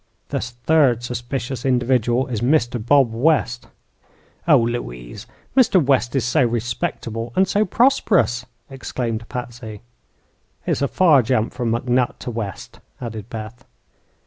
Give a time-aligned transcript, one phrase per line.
[0.29, 2.83] The third suspicious individual is Mr.
[2.83, 3.67] Bob West."
[4.47, 5.27] "Oh, Louise!
[5.55, 5.79] Mr.
[5.79, 9.81] West is so respectable, and so prosperous," exclaimed Patsy.
[10.65, 13.63] "It's a far jump from McNutt to West," added Beth.